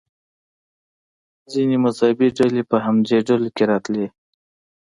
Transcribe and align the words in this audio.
ځینې 1.51 1.75
مذهبي 1.85 2.27
ډلې 2.37 2.61
په 2.71 2.77
همدې 2.85 3.17
ډلو 3.27 3.49
کې 3.55 3.63
راتلې. 3.71 4.07